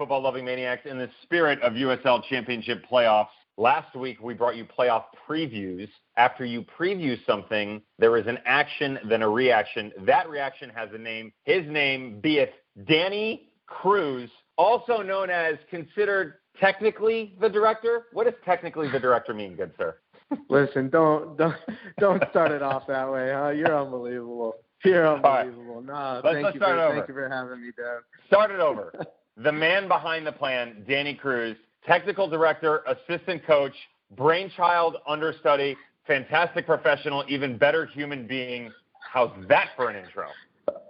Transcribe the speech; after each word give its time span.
Football 0.00 0.22
loving 0.22 0.46
maniacs, 0.46 0.86
in 0.86 0.96
the 0.96 1.10
spirit 1.24 1.60
of 1.60 1.74
USL 1.74 2.24
Championship 2.30 2.82
playoffs, 2.90 3.26
last 3.58 3.94
week 3.94 4.18
we 4.22 4.32
brought 4.32 4.56
you 4.56 4.64
playoff 4.64 5.04
previews. 5.28 5.90
After 6.16 6.46
you 6.46 6.62
preview 6.62 7.18
something, 7.26 7.82
there 7.98 8.16
is 8.16 8.26
an 8.26 8.38
action, 8.46 8.98
then 9.10 9.20
a 9.20 9.28
reaction. 9.28 9.92
That 10.06 10.30
reaction 10.30 10.70
has 10.70 10.88
a 10.94 10.96
name. 10.96 11.34
His 11.44 11.66
name, 11.66 12.18
be 12.18 12.38
it 12.38 12.54
Danny 12.86 13.50
Cruz, 13.66 14.30
also 14.56 15.02
known 15.02 15.28
as 15.28 15.56
considered 15.68 16.36
technically 16.58 17.34
the 17.38 17.50
director. 17.50 18.06
What 18.14 18.24
does 18.24 18.32
technically 18.42 18.90
the 18.90 19.00
director 19.00 19.34
mean, 19.34 19.54
good 19.54 19.72
sir? 19.76 19.98
Listen, 20.48 20.88
don't 20.88 21.36
don't 21.36 21.56
don't 21.98 22.24
start 22.30 22.52
it 22.52 22.62
off 22.62 22.86
that 22.86 23.12
way, 23.12 23.32
huh? 23.34 23.50
You're 23.50 23.78
unbelievable. 23.78 24.54
You're 24.82 25.06
unbelievable. 25.06 25.82
Right. 25.82 25.84
Nah, 25.84 26.14
let's, 26.14 26.34
thank 26.34 26.44
let's 26.44 26.54
you 26.54 26.60
start 26.60 26.78
for 26.78 26.84
over. 26.84 26.96
thank 26.96 27.08
you 27.08 27.14
for 27.14 27.28
having 27.28 27.60
me, 27.60 27.70
Dad. 27.76 27.98
Start 28.28 28.50
it 28.50 28.60
over. 28.60 28.94
the 29.42 29.52
man 29.52 29.88
behind 29.88 30.26
the 30.26 30.32
plan, 30.32 30.84
Danny 30.88 31.14
Cruz, 31.14 31.56
technical 31.86 32.28
director, 32.28 32.82
assistant 32.86 33.44
coach, 33.46 33.74
brainchild, 34.16 34.96
understudy, 35.06 35.76
fantastic 36.06 36.66
professional, 36.66 37.24
even 37.28 37.56
better 37.56 37.86
human 37.86 38.26
being. 38.26 38.70
How's 39.12 39.30
that 39.48 39.68
for 39.76 39.88
an 39.88 40.04
intro? 40.04 40.28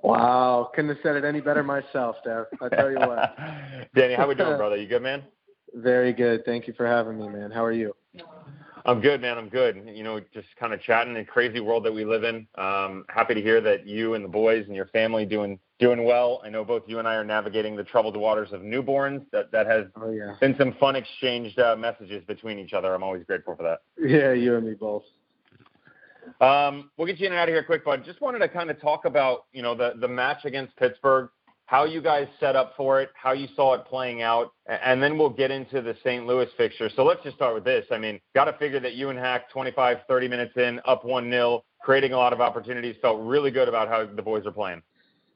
Wow, 0.02 0.70
couldn't 0.74 0.90
have 0.90 0.98
said 1.02 1.16
it 1.16 1.24
any 1.24 1.40
better 1.40 1.62
myself, 1.62 2.16
Dev. 2.24 2.46
I 2.60 2.68
tell 2.68 2.90
you 2.90 2.98
what. 2.98 3.36
Danny, 3.94 4.14
how 4.14 4.26
we 4.26 4.34
doing, 4.34 4.56
brother? 4.56 4.76
You 4.76 4.88
good, 4.88 5.02
man? 5.02 5.22
Very 5.74 6.12
good. 6.12 6.44
Thank 6.44 6.66
you 6.66 6.74
for 6.74 6.86
having 6.86 7.18
me, 7.18 7.28
man. 7.28 7.50
How 7.50 7.64
are 7.64 7.72
you? 7.72 7.94
I'm 8.86 9.00
good, 9.00 9.20
man. 9.20 9.38
I'm 9.38 9.48
good. 9.48 9.82
You 9.86 10.02
know, 10.02 10.20
just 10.34 10.48
kind 10.58 10.72
of 10.72 10.82
chatting 10.82 11.14
in 11.14 11.20
the 11.20 11.24
crazy 11.24 11.60
world 11.60 11.84
that 11.84 11.92
we 11.92 12.04
live 12.04 12.24
in. 12.24 12.46
Um, 12.56 13.04
happy 13.08 13.34
to 13.34 13.42
hear 13.42 13.60
that 13.60 13.86
you 13.86 14.14
and 14.14 14.24
the 14.24 14.28
boys 14.28 14.64
and 14.66 14.74
your 14.74 14.86
family 14.86 15.24
doing 15.24 15.58
doing 15.80 16.04
well. 16.04 16.40
I 16.44 16.50
know 16.50 16.64
both 16.64 16.82
you 16.86 16.98
and 16.98 17.08
I 17.08 17.14
are 17.14 17.24
navigating 17.24 17.74
the 17.74 17.84
troubled 17.84 18.16
waters 18.16 18.52
of 18.52 18.60
newborns. 18.60 19.24
That 19.32 19.50
that 19.52 19.66
has 19.66 19.86
oh, 19.96 20.10
yeah. 20.10 20.36
been 20.40 20.54
some 20.58 20.74
fun 20.78 20.96
exchanged 20.96 21.58
uh, 21.58 21.76
messages 21.76 22.22
between 22.26 22.58
each 22.58 22.72
other. 22.72 22.94
I'm 22.94 23.02
always 23.02 23.24
grateful 23.24 23.56
for 23.56 23.62
that. 23.62 23.80
Yeah, 23.98 24.32
you 24.32 24.56
and 24.56 24.66
me 24.66 24.74
both. 24.74 25.02
Um, 26.40 26.90
we'll 26.96 27.06
get 27.06 27.18
you 27.18 27.26
in 27.26 27.32
and 27.32 27.40
out 27.40 27.48
of 27.48 27.54
here 27.54 27.64
quick, 27.64 27.84
bud. 27.84 28.04
Just 28.04 28.20
wanted 28.20 28.38
to 28.40 28.48
kind 28.48 28.70
of 28.70 28.80
talk 28.80 29.04
about 29.04 29.46
you 29.52 29.62
know 29.62 29.74
the 29.74 29.94
the 30.00 30.08
match 30.08 30.44
against 30.44 30.76
Pittsburgh 30.76 31.30
how 31.70 31.84
you 31.84 32.02
guys 32.02 32.26
set 32.40 32.56
up 32.56 32.72
for 32.76 33.00
it, 33.00 33.10
how 33.14 33.30
you 33.30 33.46
saw 33.54 33.74
it 33.74 33.84
playing 33.84 34.22
out, 34.22 34.52
and 34.66 35.00
then 35.00 35.16
we'll 35.16 35.30
get 35.30 35.52
into 35.52 35.80
the 35.80 35.94
St. 36.02 36.26
Louis 36.26 36.48
fixture. 36.56 36.90
So 36.96 37.04
let's 37.04 37.22
just 37.22 37.36
start 37.36 37.54
with 37.54 37.62
this. 37.62 37.86
I 37.92 37.98
mean, 37.98 38.20
got 38.34 38.46
to 38.46 38.54
figure 38.54 38.80
that 38.80 38.94
you 38.94 39.10
and 39.10 39.16
Hack, 39.16 39.48
25, 39.52 39.98
30 40.08 40.26
minutes 40.26 40.56
in, 40.56 40.80
up 40.84 41.04
1 41.04 41.30
0, 41.30 41.62
creating 41.80 42.12
a 42.12 42.16
lot 42.16 42.32
of 42.32 42.40
opportunities, 42.40 42.96
felt 43.00 43.20
really 43.22 43.52
good 43.52 43.68
about 43.68 43.86
how 43.86 44.04
the 44.04 44.20
boys 44.20 44.46
are 44.46 44.50
playing. 44.50 44.82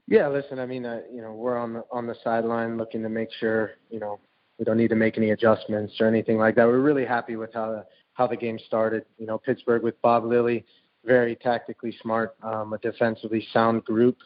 Yeah, 0.06 0.28
listen, 0.28 0.58
I 0.58 0.66
mean, 0.66 0.84
uh, 0.84 1.00
you 1.12 1.22
know, 1.22 1.32
we're 1.32 1.56
on 1.56 1.72
the 1.72 1.84
on 1.90 2.06
the 2.06 2.14
sideline 2.22 2.76
looking 2.76 3.02
to 3.02 3.08
make 3.08 3.28
sure, 3.40 3.72
you 3.90 4.00
know, 4.00 4.20
we 4.58 4.64
don't 4.64 4.76
need 4.76 4.90
to 4.90 4.96
make 4.96 5.16
any 5.16 5.30
adjustments 5.30 5.94
or 5.98 6.06
anything 6.06 6.38
like 6.38 6.54
that. 6.56 6.66
We're 6.66 6.80
really 6.80 7.06
happy 7.06 7.36
with 7.36 7.52
how 7.54 7.70
the 7.70 7.86
how 8.12 8.26
the 8.26 8.36
game 8.36 8.58
started. 8.66 9.04
You 9.18 9.26
know, 9.26 9.38
Pittsburgh 9.38 9.82
with 9.82 10.00
Bob 10.02 10.24
Lilley, 10.24 10.64
very 11.04 11.36
tactically 11.36 11.96
smart, 12.02 12.36
um, 12.42 12.72
a 12.74 12.78
defensively 12.78 13.46
sound 13.52 13.84
group. 13.84 14.18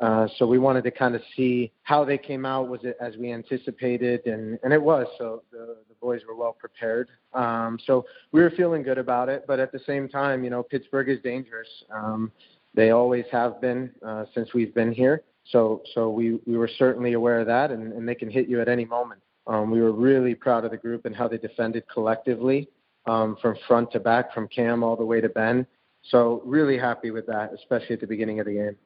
Uh, 0.00 0.26
so 0.38 0.46
we 0.46 0.58
wanted 0.58 0.82
to 0.82 0.90
kind 0.90 1.14
of 1.14 1.20
see 1.36 1.70
how 1.82 2.04
they 2.04 2.16
came 2.16 2.46
out. 2.46 2.68
Was 2.68 2.80
it 2.84 2.96
as 3.00 3.16
we 3.18 3.32
anticipated? 3.32 4.26
And, 4.26 4.58
and 4.62 4.72
it 4.72 4.80
was. 4.80 5.06
So 5.18 5.42
the, 5.52 5.76
the 5.88 5.94
boys 6.00 6.22
were 6.26 6.34
well 6.34 6.54
prepared. 6.58 7.10
Um, 7.34 7.78
so 7.86 8.06
we 8.32 8.40
were 8.40 8.50
feeling 8.50 8.82
good 8.82 8.96
about 8.96 9.28
it. 9.28 9.44
But 9.46 9.60
at 9.60 9.72
the 9.72 9.80
same 9.86 10.08
time, 10.08 10.42
you 10.42 10.48
know, 10.48 10.62
Pittsburgh 10.62 11.10
is 11.10 11.18
dangerous. 11.22 11.68
Um, 11.94 12.32
they 12.74 12.90
always 12.90 13.24
have 13.32 13.60
been 13.60 13.90
uh, 14.06 14.24
since 14.34 14.54
we've 14.54 14.74
been 14.74 14.92
here. 14.92 15.22
So 15.46 15.82
so 15.94 16.10
we, 16.10 16.38
we 16.46 16.56
were 16.56 16.70
certainly 16.78 17.14
aware 17.14 17.40
of 17.40 17.46
that, 17.46 17.70
and, 17.70 17.92
and 17.92 18.08
they 18.08 18.14
can 18.14 18.30
hit 18.30 18.48
you 18.48 18.60
at 18.60 18.68
any 18.68 18.84
moment. 18.84 19.20
Um, 19.46 19.70
we 19.70 19.80
were 19.80 19.92
really 19.92 20.34
proud 20.34 20.64
of 20.64 20.70
the 20.70 20.76
group 20.76 21.06
and 21.06 21.16
how 21.16 21.26
they 21.26 21.38
defended 21.38 21.84
collectively 21.92 22.68
um, 23.06 23.36
from 23.40 23.56
front 23.66 23.90
to 23.92 24.00
back, 24.00 24.32
from 24.32 24.46
Cam 24.48 24.84
all 24.84 24.96
the 24.96 25.04
way 25.04 25.20
to 25.20 25.28
Ben. 25.28 25.66
So 26.04 26.42
really 26.44 26.78
happy 26.78 27.10
with 27.10 27.26
that, 27.26 27.52
especially 27.52 27.94
at 27.94 28.00
the 28.00 28.06
beginning 28.06 28.40
of 28.40 28.46
the 28.46 28.52
game. 28.52 28.76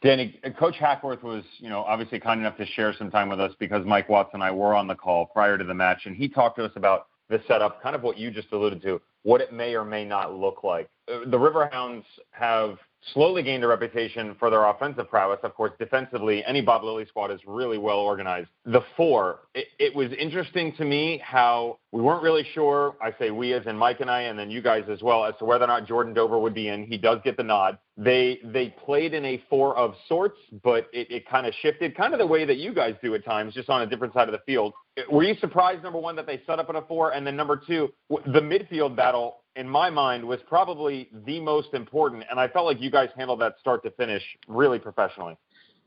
Danny, 0.00 0.40
Coach 0.58 0.76
Hackworth 0.78 1.22
was, 1.24 1.42
you 1.58 1.68
know, 1.68 1.80
obviously 1.80 2.20
kind 2.20 2.40
enough 2.40 2.56
to 2.58 2.66
share 2.66 2.94
some 2.96 3.10
time 3.10 3.28
with 3.28 3.40
us 3.40 3.52
because 3.58 3.84
Mike 3.84 4.08
Watts 4.08 4.30
and 4.32 4.42
I 4.42 4.50
were 4.50 4.74
on 4.74 4.86
the 4.86 4.94
call 4.94 5.26
prior 5.26 5.58
to 5.58 5.64
the 5.64 5.74
match, 5.74 6.02
and 6.04 6.16
he 6.16 6.28
talked 6.28 6.56
to 6.58 6.64
us 6.64 6.72
about 6.76 7.06
the 7.28 7.40
setup, 7.46 7.82
kind 7.82 7.94
of 7.94 8.02
what 8.02 8.18
you 8.18 8.30
just 8.30 8.52
alluded 8.52 8.82
to, 8.82 9.00
what 9.22 9.40
it 9.40 9.52
may 9.52 9.74
or 9.74 9.84
may 9.84 10.04
not 10.04 10.34
look 10.34 10.64
like. 10.64 10.88
Uh, 11.12 11.20
the 11.26 11.38
Riverhounds 11.38 12.04
have 12.30 12.78
slowly 13.12 13.42
gained 13.42 13.64
a 13.64 13.68
reputation 13.68 14.34
for 14.38 14.50
their 14.50 14.64
offensive 14.66 15.08
prowess. 15.08 15.38
Of 15.42 15.54
course, 15.54 15.72
defensively, 15.78 16.44
any 16.44 16.60
Bob 16.60 16.82
Lilley 16.84 17.06
squad 17.06 17.30
is 17.30 17.40
really 17.46 17.78
well 17.78 17.98
organized. 17.98 18.48
The 18.64 18.82
four, 18.96 19.40
it, 19.54 19.68
it, 19.78 19.94
was 19.94 20.10
interesting 20.18 20.72
to 20.76 20.84
me 20.84 21.20
how 21.24 21.78
we 21.92 22.02
weren't 22.02 22.22
really 22.22 22.46
sure. 22.54 22.96
I 23.02 23.14
say 23.18 23.30
we 23.30 23.52
as 23.54 23.66
in 23.66 23.76
Mike 23.76 24.00
and 24.00 24.10
I, 24.10 24.22
and 24.22 24.38
then 24.38 24.50
you 24.50 24.60
guys 24.60 24.84
as 24.90 25.02
well, 25.02 25.24
as 25.24 25.34
to 25.38 25.44
whether 25.44 25.64
or 25.64 25.68
not 25.68 25.86
Jordan 25.86 26.12
Dover 26.12 26.38
would 26.38 26.54
be 26.54 26.68
in. 26.68 26.86
He 26.86 26.98
does 26.98 27.18
get 27.24 27.36
the 27.36 27.42
nod. 27.42 27.78
They 27.96 28.38
they 28.44 28.74
played 28.84 29.14
in 29.14 29.24
a 29.24 29.42
four 29.50 29.76
of 29.76 29.94
sorts, 30.08 30.38
but 30.62 30.88
it, 30.92 31.10
it 31.10 31.28
kind 31.28 31.46
of 31.46 31.54
shifted, 31.62 31.96
kind 31.96 32.12
of 32.12 32.18
the 32.18 32.26
way 32.26 32.44
that 32.44 32.58
you 32.58 32.72
guys 32.72 32.94
do 33.02 33.14
at 33.14 33.24
times, 33.24 33.54
just 33.54 33.68
on 33.68 33.82
a 33.82 33.86
different 33.86 34.14
side 34.14 34.28
of 34.28 34.32
the 34.32 34.42
field. 34.46 34.72
Were 35.10 35.22
you 35.22 35.34
surprised, 35.40 35.82
number 35.82 35.98
one, 35.98 36.16
that 36.16 36.26
they 36.26 36.42
set 36.46 36.58
up 36.58 36.70
in 36.70 36.76
a 36.76 36.82
four, 36.82 37.12
and 37.12 37.26
then 37.26 37.36
number 37.36 37.60
two, 37.64 37.92
the 38.08 38.40
midfield 38.40 38.96
battle 38.96 39.38
in 39.58 39.68
my 39.68 39.90
mind, 39.90 40.24
was 40.24 40.38
probably 40.46 41.10
the 41.26 41.40
most 41.40 41.74
important. 41.74 42.24
And 42.30 42.38
I 42.38 42.46
felt 42.46 42.64
like 42.64 42.80
you 42.80 42.90
guys 42.90 43.08
handled 43.16 43.40
that 43.40 43.56
start 43.60 43.82
to 43.82 43.90
finish 43.90 44.22
really 44.46 44.78
professionally. 44.78 45.36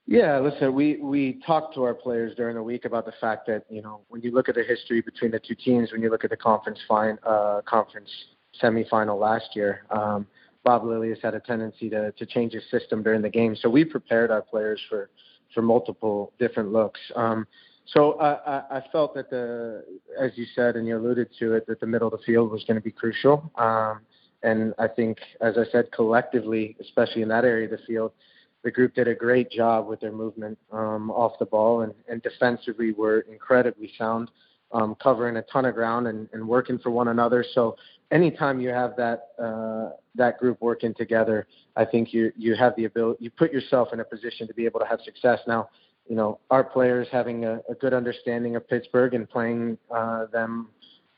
Yeah, 0.08 0.40
listen, 0.40 0.74
we 0.74 0.98
we 0.98 1.40
talked 1.46 1.74
to 1.76 1.84
our 1.84 1.94
players 1.94 2.36
during 2.36 2.56
the 2.56 2.64
week 2.64 2.86
about 2.86 3.06
the 3.06 3.14
fact 3.22 3.48
that 3.48 3.64
you 3.70 3.82
know 3.82 4.02
when 4.10 4.22
you 4.22 4.32
look 4.32 4.50
at 4.50 4.56
the 4.56 4.64
history 4.64 5.00
between 5.02 5.32
the 5.32 5.40
two 5.40 5.56
teams, 5.56 5.92
when 5.92 6.02
you 6.02 6.10
look 6.10 6.24
at 6.24 6.30
the 6.30 6.38
conference 6.38 6.80
fine 6.88 7.18
uh, 7.26 7.62
conference 7.66 8.10
semifinal 8.62 9.18
last 9.20 9.56
year, 9.56 9.86
um, 9.90 10.28
Bob 10.66 10.84
Lilley 10.84 11.10
has 11.10 11.20
had 11.22 11.34
a 11.34 11.40
tendency 11.40 11.90
to 11.92 12.12
to 12.12 12.26
change 12.26 12.54
his 12.54 12.64
system 12.70 13.04
during 13.04 13.22
the 13.22 13.30
game. 13.30 13.56
So 13.56 13.70
we 13.70 13.86
prepared 13.86 14.32
our 14.32 14.42
players 14.42 14.82
for 14.90 15.12
for 15.54 15.62
multiple 15.62 16.34
different 16.40 16.74
looks. 16.74 17.00
Um, 17.16 17.48
so 17.94 18.20
I, 18.20 18.78
I 18.78 18.84
felt 18.92 19.14
that 19.16 19.30
the, 19.30 19.84
as 20.20 20.32
you 20.36 20.46
said 20.56 20.76
and 20.76 20.88
you 20.88 20.98
alluded 20.98 21.30
to 21.40 21.54
it, 21.56 21.68
that 21.68 21.80
the 21.80 21.88
middle 21.88 22.08
of 22.08 22.18
the 22.18 22.26
field 22.26 22.52
was 22.52 22.64
going 22.66 22.76
to 22.76 22.84
be 22.84 22.92
crucial. 22.92 23.52
Um, 23.56 24.02
and 24.44 24.74
I 24.80 24.88
think, 24.88 25.18
as 25.42 25.58
I 25.58 25.66
said, 25.72 25.92
collectively, 25.92 26.76
especially 26.80 27.22
in 27.22 27.28
that 27.30 27.46
area 27.46 27.66
of 27.66 27.72
the 27.72 27.86
field, 27.86 28.12
the 28.64 28.72
group 28.72 28.96
did 28.96 29.08
a 29.08 29.16
great 29.16 29.50
job 29.52 29.88
with 29.88 30.00
their 30.00 30.12
movement 30.12 30.58
um, 30.72 31.12
off 31.12 31.34
the 31.40 31.46
ball, 31.46 31.82
and, 31.82 31.94
and 32.08 32.22
defensively 32.22 32.92
were 32.92 33.22
incredibly 33.22 33.92
sound, 33.98 34.30
um, 34.72 34.96
covering 35.02 35.38
a 35.38 35.42
ton 35.44 35.66
of 35.66 35.76
ground 35.76 36.08
and, 36.08 36.30
and 36.34 36.48
working 36.48 36.78
for 36.80 36.92
one 36.92 37.10
another. 37.10 37.44
So 37.54 37.76
anytime 38.12 38.62
you 38.62 38.70
have 38.70 38.96
that 38.98 39.30
uh, 39.42 39.90
that 40.16 40.38
group 40.38 40.62
working 40.62 40.94
together, 40.94 41.48
I 41.76 41.86
think 41.86 42.14
you 42.14 42.32
you 42.38 42.56
have 42.56 42.76
the 42.76 42.86
ability, 42.86 43.24
you 43.24 43.32
put 43.32 43.52
yourself 43.52 43.90
in 43.94 44.00
a 44.00 44.04
position 44.04 44.48
to 44.48 44.54
be 44.54 44.66
able 44.66 44.80
to 44.80 44.86
have 44.86 45.02
success. 45.02 45.40
Now, 45.48 45.70
you 46.12 46.18
know, 46.18 46.40
our 46.50 46.62
players 46.62 47.08
having 47.10 47.46
a, 47.46 47.62
a 47.70 47.74
good 47.74 47.94
understanding 47.94 48.58
of 48.58 48.68
Pittsburgh 48.68 49.14
and 49.14 49.30
playing 49.30 49.78
uh, 49.96 50.26
them 50.26 50.68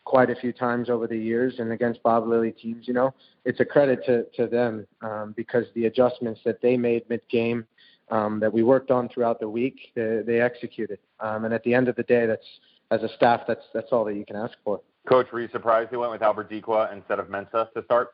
quite 0.03 0.29
a 0.29 0.35
few 0.35 0.53
times 0.53 0.87
over 0.87 1.07
the 1.07 1.17
years 1.17 1.55
and 1.57 1.71
against 1.71 2.03
Bob 2.03 2.27
Lilley 2.27 2.51
teams, 2.51 2.87
you 2.87 2.93
know, 2.93 3.11
it's 3.43 3.59
a 3.59 3.65
credit 3.65 4.05
to, 4.05 4.25
to 4.35 4.45
them 4.45 4.85
um, 5.01 5.33
because 5.35 5.65
the 5.73 5.87
adjustments 5.87 6.41
that 6.45 6.61
they 6.61 6.77
made 6.77 7.09
mid 7.09 7.21
game 7.27 7.65
um, 8.11 8.39
that 8.39 8.53
we 8.53 8.61
worked 8.61 8.91
on 8.91 9.09
throughout 9.09 9.39
the 9.39 9.49
week, 9.49 9.79
they, 9.95 10.21
they 10.27 10.39
executed. 10.39 10.99
Um, 11.19 11.45
and 11.45 11.56
at 11.56 11.63
the 11.63 11.73
end 11.73 11.88
of 11.88 11.95
the 11.95 12.03
day, 12.03 12.27
that's 12.27 12.45
as 12.91 13.01
a 13.01 13.09
staff, 13.15 13.41
that's 13.47 13.65
that's 13.73 13.91
all 13.91 14.06
that 14.06 14.13
you 14.13 14.25
can 14.27 14.35
ask 14.35 14.53
for. 14.63 14.79
Coach, 15.09 15.31
were 15.31 15.41
you 15.41 15.50
surprised 15.51 15.89
he 15.89 15.95
went 15.95 16.12
with 16.12 16.21
Albert 16.21 16.51
Dikwa 16.51 16.94
instead 16.94 17.18
of 17.18 17.29
Mensah 17.29 17.73
to 17.73 17.83
start? 17.85 18.09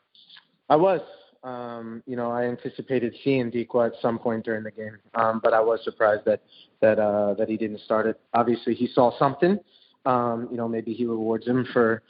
I 0.70 0.78
was. 0.78 1.02
Um, 1.44 2.04
you 2.06 2.16
know, 2.16 2.32
I 2.32 2.44
anticipated 2.44 3.16
seeing 3.24 3.50
Dikwa 3.50 3.88
at 3.88 3.94
some 4.02 4.20
point 4.20 4.44
during 4.44 4.64
the 4.64 4.72
game, 4.72 4.98
um, 5.16 5.40
but 5.42 5.54
I 5.54 5.62
was 5.62 5.80
surprised 5.84 6.26
that 6.26 6.42
that 6.82 7.00
uh, 7.00 7.34
that 7.36 7.48
he 7.48 7.56
didn't 7.56 7.80
start 7.82 8.08
it. 8.08 8.20
Obviously, 8.34 8.76
he 8.76 8.88
saw 8.94 9.18
something. 9.18 9.58
Um, 10.06 10.50
you 10.52 10.58
know, 10.58 10.68
maybe 10.68 10.94
he 10.94 11.06
rewards 11.06 11.48
him 11.48 11.66
for 11.72 12.04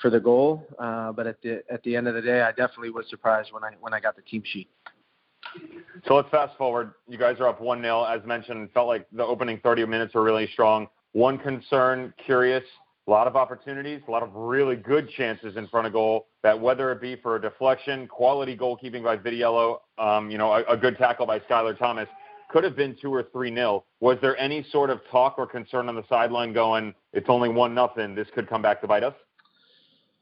for 0.00 0.10
the 0.10 0.20
goal. 0.20 0.66
Uh, 0.78 1.10
but 1.12 1.26
at 1.26 1.42
the 1.42 1.62
at 1.70 1.82
the 1.82 1.96
end 1.96 2.06
of 2.06 2.14
the 2.14 2.22
day, 2.22 2.42
I 2.42 2.50
definitely 2.50 2.90
was 2.90 3.06
surprised 3.08 3.52
when 3.52 3.64
I 3.64 3.70
when 3.80 3.92
I 3.92 4.00
got 4.00 4.14
the 4.14 4.22
team 4.22 4.42
sheet. 4.44 4.68
So 6.06 6.14
let's 6.14 6.28
fast 6.28 6.56
forward. 6.56 6.92
You 7.08 7.18
guys 7.18 7.36
are 7.40 7.48
up 7.48 7.60
one 7.60 7.80
0 7.80 8.04
as 8.04 8.24
mentioned. 8.24 8.70
Felt 8.72 8.88
like 8.88 9.06
the 9.12 9.24
opening 9.24 9.58
30 9.62 9.86
minutes 9.86 10.14
were 10.14 10.22
really 10.22 10.48
strong. 10.52 10.88
One 11.12 11.38
concern, 11.38 12.12
curious 12.24 12.64
a 13.06 13.10
lot 13.10 13.26
of 13.26 13.36
opportunities, 13.36 14.00
a 14.08 14.10
lot 14.10 14.22
of 14.22 14.34
really 14.34 14.74
good 14.74 15.08
chances 15.10 15.56
in 15.56 15.68
front 15.68 15.86
of 15.86 15.92
goal. 15.92 16.26
That 16.42 16.60
whether 16.60 16.90
it 16.92 17.00
be 17.00 17.16
for 17.16 17.36
a 17.36 17.40
deflection, 17.40 18.08
quality 18.08 18.56
goalkeeping 18.56 19.04
by 19.04 19.16
Vitiello, 19.16 19.78
um, 19.98 20.30
you 20.30 20.38
know, 20.38 20.52
a, 20.52 20.62
a, 20.64 20.76
good 20.76 20.98
tackle 20.98 21.26
by 21.26 21.38
Skylar 21.40 21.78
Thomas, 21.78 22.08
could 22.50 22.64
have 22.64 22.76
been 22.76 22.96
two 23.00 23.12
or 23.14 23.24
three 23.32 23.50
nil. 23.50 23.84
Was 24.00 24.18
there 24.20 24.36
any 24.38 24.64
sort 24.70 24.90
of 24.90 25.00
talk 25.10 25.36
or 25.38 25.46
concern 25.46 25.88
on 25.88 25.94
the 25.94 26.04
sideline 26.08 26.52
going, 26.52 26.94
it's 27.12 27.28
only 27.28 27.48
one 27.48 27.74
nothing, 27.74 28.14
this 28.14 28.28
could 28.34 28.48
come 28.48 28.62
back 28.62 28.80
to 28.80 28.88
bite 28.88 29.04
us? 29.04 29.14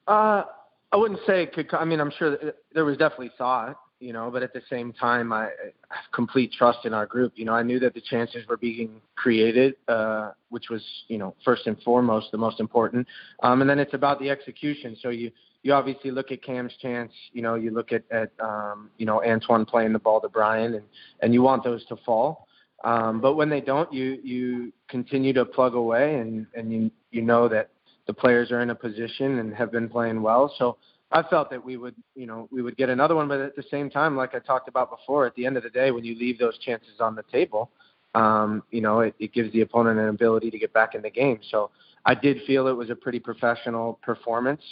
Uh, 0.07 0.45
I 0.93 0.97
wouldn't 0.97 1.21
say 1.27 1.43
it 1.43 1.53
could. 1.53 1.73
I 1.73 1.85
mean, 1.85 2.01
I'm 2.01 2.13
sure 2.19 2.39
there 2.73 2.85
was 2.85 2.97
definitely 2.99 3.33
thought. 3.39 3.77
You 4.01 4.13
know, 4.13 4.31
but 4.31 4.43
at 4.43 4.53
the 4.53 4.63
same 4.69 4.93
time, 4.93 5.33
I, 5.33 5.45
I 5.45 5.49
have 5.91 6.05
complete 6.13 6.53
trust 6.53 6.85
in 6.85 6.93
our 6.93 7.07
group. 7.07 7.33
You 7.37 7.45
know, 7.45 7.55
I 7.55 7.63
knew 7.63 7.79
that 7.81 7.95
the 7.95 8.01
chances 8.01 8.47
were 8.49 8.57
being 8.57 9.01
created, 9.17 9.75
uh, 9.89 10.33
which 10.51 10.69
was, 10.69 10.83
you 11.09 11.19
know, 11.19 11.35
first 11.45 11.67
and 11.67 11.81
foremost 11.83 12.31
the 12.33 12.39
most 12.39 12.61
important. 12.61 13.07
Um, 13.43 13.61
and 13.61 13.71
then 13.71 13.79
it's 13.79 13.95
about 13.95 14.21
the 14.21 14.31
execution. 14.31 14.97
So 15.01 15.11
you 15.11 15.31
you 15.63 15.73
obviously 15.73 16.11
look 16.11 16.31
at 16.31 16.43
Cam's 16.43 16.75
chance. 16.81 17.11
You 17.33 17.43
know, 17.43 17.55
you 17.55 17.71
look 17.71 17.91
at 17.93 18.05
at 18.11 18.31
um, 18.39 18.91
you 18.99 19.07
know 19.07 19.25
Antoine 19.25 19.65
playing 19.65 19.95
the 19.95 19.99
ball 19.99 20.21
to 20.21 20.29
Brian, 20.29 20.75
and 20.75 20.85
and 21.21 21.33
you 21.33 21.43
want 21.43 21.65
those 21.65 21.85
to 21.87 21.97
fall. 22.05 22.47
Um, 22.85 23.21
but 23.21 23.35
when 23.35 23.49
they 23.49 23.63
don't, 23.63 23.91
you 23.93 24.19
you 24.23 24.73
continue 24.89 25.33
to 25.33 25.45
plug 25.45 25.75
away, 25.75 26.17
and 26.17 26.47
and 26.55 26.71
you 26.71 26.91
you 27.11 27.23
know 27.23 27.49
that 27.49 27.71
the 28.07 28.15
players 28.15 28.51
are 28.51 28.61
in 28.61 28.71
a 28.71 28.75
position 28.75 29.39
and 29.39 29.55
have 29.55 29.73
been 29.73 29.89
playing 29.89 30.23
well. 30.23 30.55
So 30.59 30.77
I 31.13 31.23
felt 31.23 31.51
that 31.51 31.65
we 31.65 31.77
would, 31.77 31.95
you 32.15 32.27
know, 32.27 32.49
we 32.51 32.63
would 32.63 32.77
get 32.77 32.89
another 32.89 33.15
one, 33.15 33.29
but 33.29 33.41
at 33.41 33.57
the 33.57 33.65
same 33.71 33.89
time, 33.89 34.17
like 34.17 34.35
I 34.35 34.41
talked 34.41 34.69
about 34.69 34.91
before, 34.91 35.27
at 35.27 35.35
the 35.37 35.47
end 35.47 35.57
of 35.57 35.63
the 35.63 35.71
day, 35.71 35.91
when 35.91 36.05
you 36.05 36.19
leave 36.19 36.39
those 36.39 36.59
chances 36.59 37.01
on 37.01 37.15
the 37.15 37.23
table, 37.31 37.71
um, 38.15 38.63
you 38.71 38.81
know, 38.81 39.01
it, 39.01 39.15
it 39.19 39.33
gives 39.33 39.53
the 39.53 39.61
opponent 39.61 39.99
an 39.99 40.09
ability 40.09 40.51
to 40.51 40.59
get 40.59 40.73
back 40.73 40.95
in 40.95 41.03
the 41.03 41.11
game. 41.11 41.41
So 41.51 41.71
I 42.05 42.15
did 42.15 42.39
feel 42.47 42.67
it 42.67 42.73
was 42.73 42.91
a 42.91 42.95
pretty 42.95 43.21
professional 43.21 43.99
performance. 44.03 44.63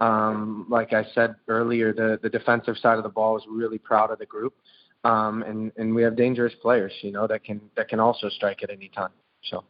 Um, 0.00 0.66
like 0.70 0.92
I 0.92 1.04
said 1.14 1.34
earlier, 1.48 1.92
the 1.92 2.18
the 2.22 2.30
defensive 2.30 2.76
side 2.78 2.96
of 2.96 3.04
the 3.04 3.10
ball 3.10 3.34
was 3.34 3.42
really 3.48 3.76
proud 3.76 4.10
of 4.10 4.18
the 4.18 4.24
group, 4.24 4.54
um, 5.04 5.42
and 5.42 5.72
and 5.76 5.94
we 5.94 6.02
have 6.02 6.16
dangerous 6.16 6.54
players, 6.62 6.92
you 7.02 7.12
know, 7.12 7.26
that 7.26 7.44
can 7.44 7.60
that 7.76 7.88
can 7.88 8.00
also 8.00 8.30
strike 8.30 8.62
at 8.62 8.70
any 8.70 8.88
time. 8.88 9.10
So. 9.50 9.64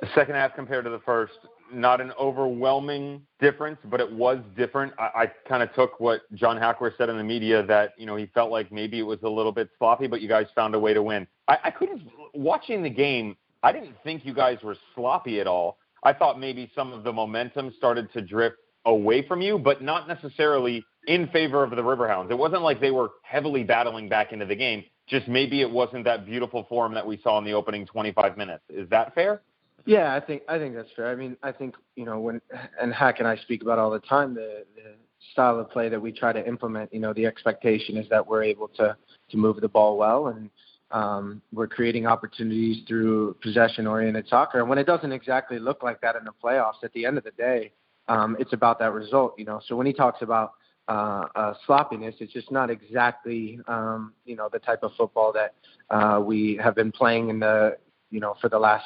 The 0.00 0.08
second 0.14 0.34
half 0.34 0.54
compared 0.54 0.84
to 0.84 0.90
the 0.90 1.00
first, 1.00 1.32
not 1.72 2.00
an 2.00 2.12
overwhelming 2.20 3.22
difference, 3.40 3.78
but 3.84 4.00
it 4.00 4.10
was 4.10 4.38
different. 4.56 4.92
I, 4.98 5.10
I 5.14 5.32
kind 5.48 5.62
of 5.62 5.72
took 5.74 5.98
what 6.00 6.22
John 6.34 6.56
Hackworth 6.56 6.94
said 6.98 7.08
in 7.08 7.16
the 7.16 7.24
media 7.24 7.64
that 7.66 7.92
you 7.96 8.06
know 8.06 8.16
he 8.16 8.26
felt 8.26 8.50
like 8.50 8.70
maybe 8.72 8.98
it 8.98 9.04
was 9.04 9.18
a 9.22 9.28
little 9.28 9.52
bit 9.52 9.70
sloppy, 9.78 10.06
but 10.06 10.20
you 10.20 10.28
guys 10.28 10.46
found 10.54 10.74
a 10.74 10.78
way 10.78 10.94
to 10.94 11.02
win. 11.02 11.26
I, 11.48 11.58
I 11.64 11.70
couldn't 11.70 12.02
watching 12.34 12.82
the 12.82 12.90
game. 12.90 13.36
I 13.62 13.72
didn't 13.72 13.94
think 14.04 14.26
you 14.26 14.34
guys 14.34 14.58
were 14.62 14.76
sloppy 14.94 15.40
at 15.40 15.46
all. 15.46 15.78
I 16.02 16.12
thought 16.12 16.38
maybe 16.38 16.70
some 16.74 16.92
of 16.92 17.02
the 17.02 17.12
momentum 17.12 17.72
started 17.78 18.12
to 18.12 18.20
drift 18.20 18.56
away 18.84 19.26
from 19.26 19.40
you, 19.40 19.58
but 19.58 19.82
not 19.82 20.06
necessarily 20.06 20.84
in 21.06 21.28
favor 21.28 21.62
of 21.64 21.70
the 21.70 21.76
Riverhounds. 21.76 22.30
It 22.30 22.36
wasn't 22.36 22.62
like 22.62 22.80
they 22.80 22.90
were 22.90 23.12
heavily 23.22 23.64
battling 23.64 24.08
back 24.08 24.32
into 24.32 24.44
the 24.44 24.54
game. 24.54 24.84
Just 25.06 25.28
maybe 25.28 25.62
it 25.62 25.70
wasn't 25.70 26.04
that 26.04 26.26
beautiful 26.26 26.64
form 26.68 26.94
that 26.94 27.06
we 27.06 27.18
saw 27.22 27.38
in 27.38 27.44
the 27.44 27.52
opening 27.52 27.86
25 27.86 28.36
minutes. 28.36 28.64
Is 28.68 28.88
that 28.90 29.14
fair? 29.14 29.40
Yeah, 29.86 30.14
I 30.14 30.20
think 30.20 30.42
I 30.48 30.58
think 30.58 30.74
that's 30.74 30.88
fair. 30.96 31.08
I 31.08 31.14
mean, 31.14 31.36
I 31.42 31.52
think 31.52 31.74
you 31.96 32.04
know 32.04 32.18
when 32.18 32.40
and 32.80 32.92
Hack 32.92 33.18
and 33.18 33.28
I 33.28 33.36
speak 33.36 33.62
about 33.62 33.78
all 33.78 33.90
the 33.90 34.00
time 34.00 34.34
the, 34.34 34.64
the 34.74 34.94
style 35.32 35.58
of 35.58 35.70
play 35.70 35.88
that 35.88 36.00
we 36.00 36.12
try 36.12 36.32
to 36.32 36.46
implement. 36.46 36.92
You 36.92 37.00
know, 37.00 37.12
the 37.12 37.26
expectation 37.26 37.96
is 37.96 38.08
that 38.08 38.26
we're 38.26 38.42
able 38.42 38.68
to 38.68 38.96
to 39.30 39.36
move 39.36 39.60
the 39.60 39.68
ball 39.68 39.96
well 39.98 40.28
and 40.28 40.50
um, 40.90 41.42
we're 41.52 41.66
creating 41.66 42.06
opportunities 42.06 42.84
through 42.86 43.34
possession-oriented 43.42 44.28
soccer. 44.28 44.60
And 44.60 44.68
when 44.68 44.78
it 44.78 44.86
doesn't 44.86 45.10
exactly 45.12 45.58
look 45.58 45.82
like 45.82 46.00
that 46.02 46.14
in 46.14 46.24
the 46.24 46.32
playoffs, 46.42 46.84
at 46.84 46.92
the 46.92 47.04
end 47.04 47.18
of 47.18 47.24
the 47.24 47.32
day, 47.32 47.72
um, 48.06 48.36
it's 48.38 48.52
about 48.52 48.78
that 48.78 48.92
result. 48.92 49.34
You 49.36 49.44
know, 49.44 49.60
so 49.66 49.76
when 49.76 49.86
he 49.86 49.92
talks 49.92 50.22
about 50.22 50.52
uh, 50.88 51.24
uh, 51.34 51.54
sloppiness, 51.66 52.14
it's 52.20 52.32
just 52.32 52.50
not 52.50 52.70
exactly 52.70 53.58
um, 53.66 54.12
you 54.24 54.36
know 54.36 54.48
the 54.52 54.58
type 54.58 54.82
of 54.82 54.92
football 54.96 55.32
that 55.32 55.54
uh, 55.90 56.20
we 56.20 56.58
have 56.62 56.74
been 56.74 56.92
playing 56.92 57.28
in 57.28 57.40
the 57.40 57.76
you 58.10 58.20
know 58.20 58.34
for 58.40 58.48
the 58.48 58.58
last 58.58 58.84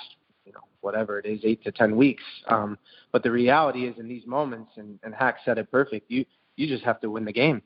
whatever 0.89 1.19
it 1.19 1.27
is, 1.27 1.41
eight 1.45 1.63
to 1.65 1.71
ten 1.71 1.95
weeks. 1.97 2.23
Um, 2.47 2.79
but 3.13 3.23
the 3.23 3.31
reality 3.31 3.87
is, 3.87 3.99
in 3.99 4.09
these 4.09 4.27
moments, 4.27 4.73
and, 4.77 4.99
and 5.03 5.15
Hack 5.15 5.37
said 5.45 5.59
it 5.59 5.71
perfect. 5.71 6.11
You 6.11 6.25
you 6.57 6.67
just 6.67 6.83
have 6.85 6.99
to 7.03 7.11
win 7.11 7.27
the 7.27 7.33
game. 7.33 7.61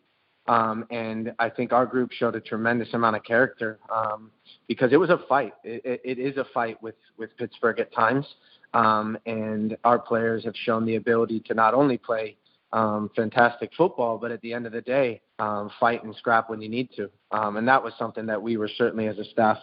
Um, 0.49 0.85
and 0.91 1.33
I 1.39 1.49
think 1.49 1.73
our 1.73 1.87
group 1.87 2.11
showed 2.11 2.35
a 2.35 2.41
tremendous 2.41 2.93
amount 2.95 3.15
of 3.15 3.23
character 3.23 3.79
um, 3.95 4.33
because 4.67 4.93
it 4.93 4.97
was 4.97 5.09
a 5.09 5.21
fight. 5.29 5.53
It, 5.63 5.83
it, 5.85 6.01
it 6.05 6.19
is 6.19 6.37
a 6.37 6.45
fight 6.53 6.83
with 6.83 6.97
with 7.17 7.31
Pittsburgh 7.37 7.79
at 7.79 7.95
times, 7.95 8.27
um, 8.75 9.17
and 9.27 9.77
our 9.85 10.01
players 10.01 10.45
have 10.45 10.57
shown 10.65 10.85
the 10.85 10.97
ability 10.97 11.41
to 11.47 11.55
not 11.55 11.75
only 11.75 11.97
play 11.97 12.37
um, 12.73 13.09
fantastic 13.15 13.71
football, 13.77 14.19
but 14.19 14.33
at 14.33 14.41
the 14.41 14.53
end 14.53 14.67
of 14.67 14.73
the 14.73 14.81
day, 14.81 15.21
um, 15.39 15.71
fight 15.79 16.03
and 16.03 16.15
scrap 16.17 16.51
when 16.51 16.61
you 16.61 16.69
need 16.69 16.89
to. 16.97 17.09
Um, 17.31 17.57
and 17.57 17.69
that 17.69 17.83
was 17.83 17.93
something 17.99 18.27
that 18.27 18.43
we 18.43 18.57
were 18.57 18.71
certainly 18.77 19.07
as 19.07 19.19
a 19.19 19.25
staff 19.25 19.59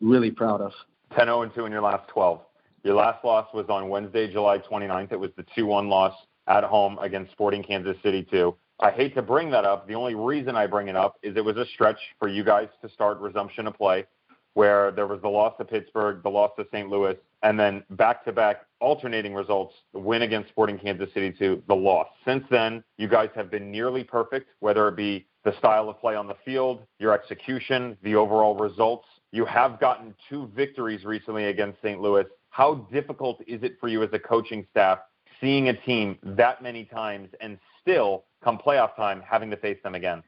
really 0.00 0.30
proud 0.30 0.60
of. 0.60 0.72
10 1.16 1.26
0 1.26 1.42
and 1.42 1.54
2 1.54 1.66
in 1.66 1.72
your 1.72 1.80
last 1.80 2.06
12. 2.08 2.40
Your 2.84 2.94
last 2.94 3.24
loss 3.24 3.48
was 3.52 3.66
on 3.68 3.88
Wednesday, 3.88 4.30
July 4.30 4.58
29th. 4.58 5.12
It 5.12 5.20
was 5.20 5.30
the 5.36 5.44
2-1 5.56 5.88
loss 5.88 6.14
at 6.46 6.64
home 6.64 6.98
against 7.00 7.32
Sporting 7.32 7.62
Kansas 7.62 7.96
City 8.02 8.26
2. 8.30 8.54
I 8.80 8.90
hate 8.92 9.14
to 9.16 9.22
bring 9.22 9.50
that 9.50 9.64
up. 9.64 9.88
The 9.88 9.94
only 9.94 10.14
reason 10.14 10.54
I 10.54 10.66
bring 10.66 10.88
it 10.88 10.96
up 10.96 11.16
is 11.22 11.36
it 11.36 11.44
was 11.44 11.56
a 11.56 11.66
stretch 11.66 11.98
for 12.18 12.28
you 12.28 12.44
guys 12.44 12.68
to 12.82 12.88
start 12.88 13.18
resumption 13.18 13.66
of 13.66 13.74
play 13.74 14.06
where 14.54 14.90
there 14.90 15.06
was 15.06 15.20
the 15.22 15.28
loss 15.28 15.54
to 15.58 15.64
Pittsburgh, 15.64 16.20
the 16.22 16.28
loss 16.28 16.50
to 16.58 16.66
St. 16.72 16.88
Louis, 16.88 17.16
and 17.42 17.58
then 17.58 17.84
back-to-back 17.90 18.66
alternating 18.80 19.34
results, 19.34 19.74
the 19.92 20.00
win 20.00 20.22
against 20.22 20.48
Sporting 20.48 20.78
Kansas 20.78 21.08
City 21.14 21.32
2, 21.36 21.62
the 21.68 21.74
loss. 21.74 22.08
Since 22.24 22.44
then, 22.50 22.82
you 22.96 23.06
guys 23.06 23.28
have 23.36 23.52
been 23.52 23.70
nearly 23.70 24.02
perfect, 24.02 24.50
whether 24.58 24.88
it 24.88 24.96
be 24.96 25.26
the 25.44 25.56
style 25.58 25.88
of 25.88 26.00
play 26.00 26.16
on 26.16 26.26
the 26.26 26.34
field, 26.44 26.82
your 26.98 27.12
execution, 27.12 27.96
the 28.02 28.16
overall 28.16 28.56
results. 28.56 29.06
You 29.30 29.44
have 29.44 29.78
gotten 29.78 30.14
two 30.28 30.50
victories 30.56 31.04
recently 31.04 31.44
against 31.44 31.80
St. 31.80 32.00
Louis 32.00 32.24
how 32.50 32.86
difficult 32.92 33.40
is 33.46 33.62
it 33.62 33.76
for 33.80 33.88
you 33.88 34.02
as 34.02 34.10
a 34.12 34.18
coaching 34.18 34.66
staff 34.70 34.98
seeing 35.40 35.68
a 35.68 35.74
team 35.82 36.18
that 36.22 36.62
many 36.62 36.84
times 36.84 37.28
and 37.40 37.58
still 37.80 38.24
come 38.42 38.58
playoff 38.58 38.96
time 38.96 39.22
having 39.28 39.50
to 39.50 39.56
face 39.56 39.78
them 39.82 39.94
again? 39.94 40.22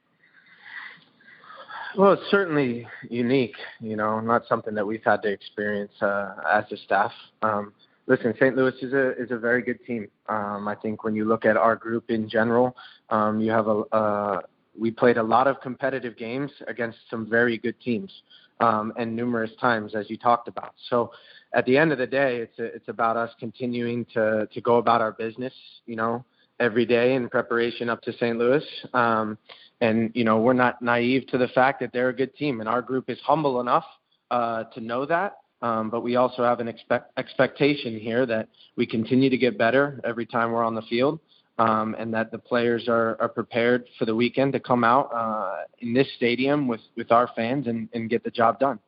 Well, 1.96 2.12
it's 2.12 2.30
certainly 2.30 2.86
unique, 3.08 3.56
you 3.80 3.96
know, 3.96 4.20
not 4.20 4.42
something 4.48 4.74
that 4.74 4.86
we've 4.86 5.02
had 5.04 5.22
to 5.22 5.28
experience 5.28 5.92
uh, 6.00 6.34
as 6.48 6.64
a 6.70 6.76
staff. 6.76 7.10
Um, 7.42 7.72
listen, 8.06 8.32
St. 8.38 8.54
Louis 8.54 8.74
is 8.80 8.92
a 8.92 9.20
is 9.20 9.32
a 9.32 9.38
very 9.38 9.60
good 9.62 9.84
team. 9.84 10.06
Um, 10.28 10.68
I 10.68 10.76
think 10.76 11.02
when 11.02 11.16
you 11.16 11.24
look 11.24 11.44
at 11.44 11.56
our 11.56 11.74
group 11.74 12.10
in 12.10 12.28
general, 12.28 12.76
um, 13.10 13.40
you 13.40 13.50
have 13.50 13.66
a 13.66 13.80
uh, 13.92 14.40
we 14.78 14.92
played 14.92 15.16
a 15.16 15.22
lot 15.22 15.48
of 15.48 15.60
competitive 15.60 16.16
games 16.16 16.52
against 16.68 16.98
some 17.10 17.28
very 17.28 17.58
good 17.58 17.74
teams, 17.80 18.12
um, 18.60 18.92
and 18.96 19.16
numerous 19.16 19.50
times 19.60 19.96
as 19.96 20.08
you 20.08 20.16
talked 20.16 20.46
about. 20.46 20.74
So 20.90 21.10
at 21.54 21.64
the 21.66 21.76
end 21.76 21.92
of 21.92 21.98
the 21.98 22.06
day, 22.06 22.36
it's 22.38 22.58
a, 22.58 22.64
it's 22.64 22.88
about 22.88 23.16
us 23.16 23.30
continuing 23.38 24.04
to 24.14 24.48
to 24.52 24.60
go 24.60 24.76
about 24.76 25.00
our 25.00 25.12
business, 25.12 25.52
you 25.86 25.96
know, 25.96 26.24
every 26.58 26.86
day 26.86 27.14
in 27.14 27.28
preparation 27.28 27.88
up 27.88 28.02
to 28.02 28.12
St. 28.12 28.38
Louis. 28.38 28.64
Um, 28.94 29.38
and 29.80 30.10
you 30.14 30.24
know, 30.24 30.38
we're 30.38 30.52
not 30.52 30.80
naive 30.82 31.26
to 31.28 31.38
the 31.38 31.48
fact 31.48 31.80
that 31.80 31.92
they're 31.92 32.10
a 32.10 32.16
good 32.16 32.34
team, 32.36 32.60
and 32.60 32.68
our 32.68 32.82
group 32.82 33.08
is 33.08 33.18
humble 33.24 33.60
enough 33.60 33.84
uh, 34.30 34.64
to 34.74 34.80
know 34.80 35.06
that. 35.06 35.38
Um, 35.62 35.90
but 35.90 36.00
we 36.00 36.16
also 36.16 36.42
have 36.42 36.60
an 36.60 36.68
expect, 36.68 37.12
expectation 37.18 37.98
here 37.98 38.24
that 38.26 38.48
we 38.76 38.86
continue 38.86 39.28
to 39.28 39.36
get 39.36 39.58
better 39.58 40.00
every 40.04 40.24
time 40.24 40.52
we're 40.52 40.64
on 40.64 40.74
the 40.74 40.82
field, 40.82 41.20
um, 41.58 41.94
and 41.98 42.14
that 42.14 42.30
the 42.30 42.38
players 42.38 42.88
are, 42.88 43.20
are 43.20 43.28
prepared 43.28 43.84
for 43.98 44.06
the 44.06 44.14
weekend 44.14 44.54
to 44.54 44.60
come 44.60 44.84
out 44.84 45.10
uh, 45.14 45.64
in 45.80 45.92
this 45.92 46.06
stadium 46.16 46.66
with, 46.66 46.80
with 46.96 47.12
our 47.12 47.28
fans 47.36 47.66
and, 47.66 47.88
and 47.92 48.08
get 48.08 48.24
the 48.24 48.30
job 48.30 48.58
done. 48.58 48.78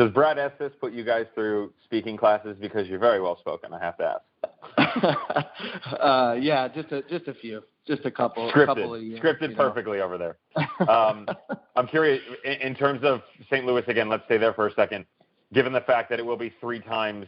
Does 0.00 0.10
Brad 0.12 0.38
Estes 0.38 0.72
put 0.80 0.94
you 0.94 1.04
guys 1.04 1.26
through 1.34 1.74
speaking 1.84 2.16
classes 2.16 2.56
because 2.58 2.88
you're 2.88 2.98
very 2.98 3.20
well 3.20 3.38
spoken? 3.38 3.74
I 3.74 3.78
have 3.80 3.98
to 3.98 4.16
ask. 4.78 5.46
uh, 6.00 6.36
yeah, 6.40 6.68
just 6.68 6.90
a 6.90 7.02
just 7.02 7.28
a 7.28 7.34
few, 7.34 7.62
just 7.86 8.06
a 8.06 8.10
couple. 8.10 8.50
Scripted, 8.50 8.62
a 8.62 8.66
couple 8.66 8.94
of, 8.94 9.02
scripted 9.02 9.42
you 9.42 9.48
know. 9.48 9.56
perfectly 9.56 10.00
over 10.00 10.16
there. 10.16 10.38
Um, 10.88 11.28
I'm 11.76 11.86
curious 11.86 12.22
in, 12.46 12.52
in 12.52 12.74
terms 12.74 13.00
of 13.04 13.20
St. 13.50 13.66
Louis 13.66 13.82
again. 13.88 14.08
Let's 14.08 14.24
stay 14.24 14.38
there 14.38 14.54
for 14.54 14.68
a 14.68 14.72
second. 14.72 15.04
Given 15.52 15.74
the 15.74 15.82
fact 15.82 16.08
that 16.08 16.18
it 16.18 16.24
will 16.24 16.38
be 16.38 16.50
three 16.62 16.80
times 16.80 17.26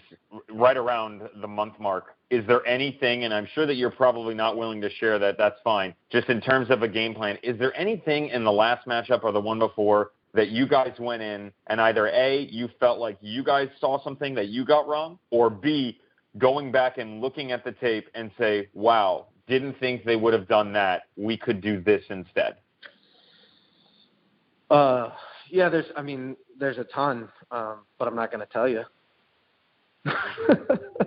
right 0.50 0.76
around 0.78 1.28
the 1.42 1.48
month 1.48 1.78
mark, 1.78 2.14
is 2.30 2.46
there 2.46 2.66
anything, 2.66 3.24
and 3.24 3.34
I'm 3.34 3.48
sure 3.54 3.66
that 3.66 3.74
you're 3.74 3.90
probably 3.90 4.34
not 4.34 4.56
willing 4.56 4.80
to 4.80 4.88
share 4.88 5.18
that, 5.18 5.36
that's 5.36 5.60
fine, 5.62 5.94
just 6.10 6.30
in 6.30 6.40
terms 6.40 6.70
of 6.70 6.82
a 6.82 6.88
game 6.88 7.14
plan, 7.14 7.36
is 7.42 7.58
there 7.58 7.76
anything 7.76 8.28
in 8.28 8.44
the 8.44 8.52
last 8.52 8.86
matchup 8.86 9.24
or 9.24 9.32
the 9.32 9.40
one 9.40 9.58
before 9.58 10.12
that 10.34 10.48
you 10.48 10.66
guys 10.66 10.92
went 10.98 11.22
in 11.22 11.52
and 11.66 11.80
either 11.80 12.08
A, 12.08 12.48
you 12.50 12.68
felt 12.80 12.98
like 12.98 13.18
you 13.20 13.44
guys 13.44 13.68
saw 13.80 14.02
something 14.02 14.34
that 14.34 14.48
you 14.48 14.64
got 14.64 14.88
wrong, 14.88 15.18
or 15.30 15.50
B, 15.50 15.98
going 16.38 16.72
back 16.72 16.98
and 16.98 17.20
looking 17.20 17.52
at 17.52 17.64
the 17.64 17.72
tape 17.72 18.08
and 18.14 18.30
say, 18.38 18.68
wow, 18.72 19.26
didn't 19.46 19.78
think 19.78 20.04
they 20.04 20.16
would 20.16 20.32
have 20.32 20.48
done 20.48 20.72
that. 20.72 21.02
We 21.16 21.36
could 21.36 21.60
do 21.60 21.82
this 21.82 22.02
instead? 22.08 22.56
Uh, 24.70 25.10
yeah, 25.50 25.68
there's, 25.68 25.86
I 25.96 26.02
mean, 26.02 26.36
there's 26.58 26.78
a 26.78 26.84
ton, 26.84 27.28
um, 27.50 27.80
but 27.98 28.08
I'm 28.08 28.16
not 28.16 28.30
going 28.30 28.44
to 28.44 28.50
tell 28.50 28.68
you. 28.68 28.84
is 30.04 30.10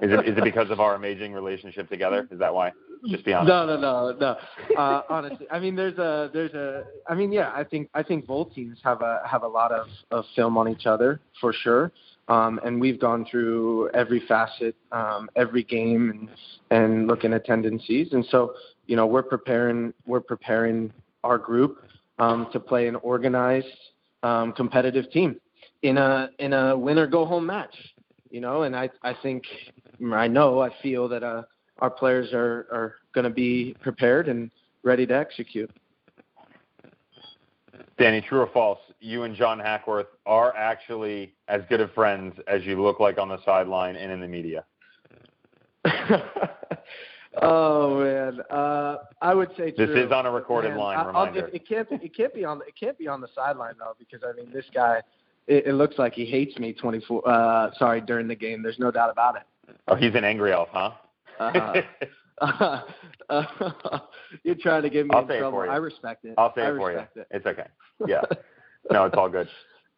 it 0.01 0.25
is 0.25 0.37
it 0.37 0.43
because 0.43 0.69
of 0.69 0.79
our 0.79 0.95
amazing 0.95 1.33
relationship 1.33 1.89
together? 1.89 2.29
Is 2.31 2.39
that 2.39 2.53
why? 2.53 2.71
Just 3.07 3.25
be 3.25 3.33
honest. 3.33 3.49
No, 3.49 3.65
no, 3.65 3.79
no, 3.79 4.17
no. 4.19 4.77
Uh, 4.77 5.01
honestly, 5.09 5.47
I 5.51 5.59
mean, 5.59 5.75
there's 5.75 5.97
a 5.97 6.29
there's 6.33 6.53
a. 6.53 6.83
I 7.07 7.15
mean, 7.15 7.31
yeah, 7.31 7.51
I 7.55 7.63
think 7.63 7.89
I 7.93 8.03
think 8.03 8.25
both 8.25 8.53
teams 8.53 8.79
have 8.83 9.01
a 9.01 9.21
have 9.25 9.43
a 9.43 9.47
lot 9.47 9.71
of, 9.71 9.87
of 10.11 10.25
film 10.35 10.57
on 10.57 10.67
each 10.67 10.85
other 10.85 11.19
for 11.39 11.53
sure. 11.53 11.91
Um, 12.27 12.59
and 12.65 12.81
we've 12.81 12.99
gone 12.99 13.25
through 13.29 13.89
every 13.91 14.21
facet, 14.27 14.75
um, 14.91 15.29
every 15.35 15.63
game, 15.63 16.09
and 16.09 16.29
and 16.71 17.07
looking 17.07 17.33
at 17.33 17.45
tendencies. 17.45 18.13
And 18.13 18.25
so 18.29 18.55
you 18.87 18.95
know, 18.95 19.05
we're 19.05 19.23
preparing 19.23 19.93
we're 20.05 20.21
preparing 20.21 20.91
our 21.23 21.37
group 21.37 21.83
um, 22.19 22.47
to 22.53 22.59
play 22.59 22.87
an 22.87 22.95
organized, 22.97 23.67
um, 24.23 24.53
competitive 24.53 25.09
team 25.11 25.39
in 25.81 25.97
a 25.97 26.29
in 26.39 26.53
a 26.53 26.77
win 26.77 26.97
or 26.97 27.07
go 27.07 27.25
home 27.25 27.45
match. 27.45 27.75
You 28.29 28.41
know, 28.41 28.63
and 28.63 28.75
I 28.75 28.89
I 29.01 29.15
think 29.21 29.43
I 30.13 30.27
know 30.27 30.61
I 30.61 30.69
feel 30.81 31.07
that 31.09 31.23
uh, 31.23 31.43
our 31.79 31.89
players 31.89 32.33
are 32.33 32.67
are 32.71 32.95
going 33.13 33.23
to 33.23 33.29
be 33.29 33.75
prepared 33.81 34.27
and 34.27 34.51
ready 34.83 35.05
to 35.05 35.15
execute. 35.15 35.71
Danny, 37.97 38.21
true 38.21 38.39
or 38.41 38.47
false? 38.47 38.79
You 38.99 39.23
and 39.23 39.35
John 39.35 39.59
Hackworth 39.59 40.07
are 40.25 40.55
actually 40.55 41.33
as 41.47 41.61
good 41.69 41.79
of 41.79 41.93
friends 41.93 42.35
as 42.47 42.63
you 42.63 42.81
look 42.81 42.99
like 42.99 43.17
on 43.17 43.29
the 43.29 43.37
sideline 43.45 43.95
and 43.95 44.11
in 44.11 44.19
the 44.19 44.27
media. 44.27 44.65
oh 47.41 47.99
man, 47.99 48.41
uh, 48.49 48.97
I 49.21 49.33
would 49.33 49.49
say 49.57 49.71
true. 49.71 49.85
This 49.87 50.05
is 50.05 50.11
on 50.11 50.25
a 50.25 50.31
recorded 50.31 50.69
man, 50.69 50.77
line. 50.79 51.07
reminder. 51.07 51.47
It, 51.47 51.55
it, 51.55 51.67
can't 51.67 51.89
be. 51.89 51.95
It 51.97 52.15
can't 52.15 52.33
be 52.33 52.43
on. 52.43 52.61
It 52.67 52.73
can't 52.79 52.97
be 52.97 53.07
on 53.07 53.21
the 53.21 53.29
sideline 53.35 53.75
though, 53.77 53.95
because 53.99 54.21
I 54.27 54.35
mean, 54.35 54.51
this 54.51 54.65
guy. 54.73 55.01
It, 55.47 55.67
it 55.67 55.73
looks 55.73 55.99
like 55.99 56.13
he 56.13 56.25
hates 56.25 56.57
me 56.57 56.73
24. 56.73 57.29
Uh, 57.29 57.69
sorry, 57.77 58.01
during 58.01 58.27
the 58.27 58.35
game. 58.35 58.63
There's 58.63 58.79
no 58.79 58.89
doubt 58.89 59.11
about 59.11 59.35
it. 59.35 59.43
Oh, 59.87 59.95
he's 59.95 60.15
an 60.15 60.23
angry 60.23 60.51
elf, 60.51 60.69
huh? 60.71 60.91
Uh, 61.39 61.81
uh, 62.41 62.81
you're 64.43 64.55
trying 64.55 64.83
to 64.83 64.89
get 64.89 65.05
me 65.05 65.11
I'll 65.13 65.21
in 65.21 65.27
trouble. 65.27 65.47
It 65.47 65.51
for 65.51 65.65
you. 65.65 65.71
I 65.71 65.77
respect 65.77 66.25
it. 66.25 66.35
I'll 66.37 66.53
say 66.55 66.61
I 66.61 66.71
it 66.71 66.77
for 66.77 66.91
you. 66.91 66.99
It. 66.99 67.27
It's 67.31 67.45
okay. 67.45 67.67
Yeah. 68.07 68.23
no, 68.91 69.05
it's 69.05 69.15
all 69.17 69.29
good. 69.29 69.47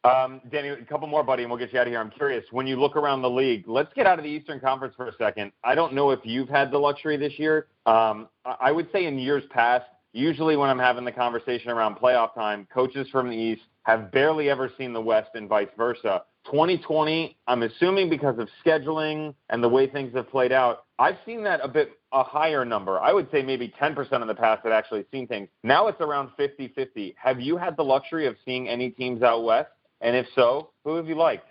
Um, 0.04 0.40
Danny, 0.52 0.70
a 0.70 0.86
couple 0.86 1.08
more, 1.08 1.24
buddy, 1.24 1.44
and 1.44 1.52
we'll 1.52 1.60
get 1.60 1.74
you 1.74 1.80
out 1.80 1.88
of 1.88 1.92
here. 1.92 2.00
I'm 2.00 2.12
curious, 2.12 2.46
when 2.52 2.68
you 2.68 2.80
look 2.80 2.96
around 2.96 3.24
the 3.24 3.30
league, 3.30 3.68
let's 3.68 3.92
get 3.94 4.06
out 4.06 4.20
of 4.20 4.24
the 4.24 4.30
Eastern 4.30 4.60
Conference 4.60 4.94
for 4.96 5.08
a 5.08 5.14
second. 5.18 5.52
I 5.64 5.74
don't 5.76 5.94
know 5.94 6.12
if 6.12 6.20
you've 6.24 6.48
had 6.48 6.72
the 6.72 6.78
luxury 6.78 7.18
this 7.18 7.34
year. 7.38 7.68
Um, 7.86 8.30
I 8.46 8.72
would 8.72 8.88
say 8.92 9.06
in 9.06 9.18
years 9.18 9.44
past, 9.50 9.86
usually 10.14 10.56
when 10.56 10.70
I'm 10.70 10.80
having 10.80 11.04
the 11.04 11.12
conversation 11.12 11.72
around 11.72 11.96
playoff 11.96 12.34
time, 12.36 12.68
coaches 12.74 13.08
from 13.12 13.30
the 13.30 13.36
East 13.36 13.64
have 13.84 14.12
barely 14.12 14.50
ever 14.50 14.72
seen 14.78 14.94
the 14.94 15.02
West 15.02 15.32
and 15.34 15.50
vice 15.50 15.68
versa. 15.76 16.24
2020, 16.48 17.38
I'm 17.48 17.64
assuming 17.64 18.10
because 18.10 18.40
of 18.40 18.50
scheduling 18.66 19.34
and 19.50 19.64
the 19.64 19.70
way 19.70 19.88
things 19.88 20.14
have 20.16 20.30
played 20.30 20.52
out, 20.52 20.86
I've 21.00 21.18
seen 21.26 21.44
that 21.44 21.60
a 21.64 21.68
bit 21.68 21.92
a 22.14 22.24
higher 22.24 22.64
number. 22.64 23.00
I 23.00 23.12
would 23.14 23.30
say 23.32 23.42
maybe 23.42 23.74
10% 23.80 24.22
of 24.22 24.28
the 24.28 24.36
past 24.36 24.64
had 24.64 24.72
actually 24.72 25.06
seen 25.12 25.28
things. 25.28 25.50
Now 25.64 25.88
it's 25.88 26.00
around 26.00 26.30
50-50. 26.40 27.16
Have 27.18 27.40
you 27.40 27.58
had 27.58 27.76
the 27.76 27.84
luxury 27.84 28.28
of 28.28 28.36
seeing 28.46 28.68
any 28.68 28.90
teams 28.90 29.22
out 29.22 29.44
west? 29.44 29.70
And 30.02 30.16
if 30.16 30.26
so, 30.36 30.72
who 30.84 30.96
have 30.96 31.08
you 31.08 31.16
liked? 31.16 31.48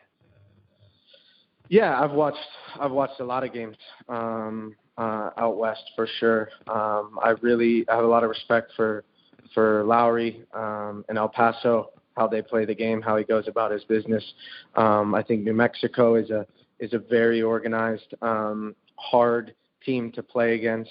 Yeah, 1.69 2.01
I've 2.01 2.13
watched 2.13 2.39
I've 2.81 2.93
watched 2.93 3.21
a 3.21 3.25
lot 3.25 3.43
of 3.43 3.53
games 3.53 3.77
um, 4.09 4.77
uh, 4.97 5.31
out 5.37 5.57
west 5.57 5.83
for 5.97 6.07
sure. 6.21 6.49
Um, 6.69 7.19
I 7.23 7.35
really 7.41 7.85
I 7.89 7.97
have 7.97 8.05
a 8.05 8.09
lot 8.09 8.23
of 8.23 8.31
respect 8.31 8.71
for 8.77 9.05
for 9.53 9.85
Lowry 9.85 10.45
um, 10.55 11.05
and 11.09 11.19
El 11.19 11.29
Paso, 11.29 11.91
how 12.17 12.27
they 12.27 12.43
play 12.43 12.65
the 12.65 12.75
game, 12.75 13.01
how 13.03 13.17
he 13.17 13.25
goes 13.25 13.47
about 13.47 13.71
his 13.71 13.85
business. 13.85 14.25
Um, 14.75 15.15
I 15.15 15.23
think 15.23 15.45
New 15.45 15.55
Mexico 15.55 16.17
is 16.17 16.31
a 16.31 16.47
is 16.79 16.93
a 16.93 16.99
very 16.99 17.41
organized, 17.43 18.15
um, 18.21 18.75
hard 18.97 19.55
team 19.85 20.13
to 20.13 20.23
play 20.23 20.55
against. 20.55 20.91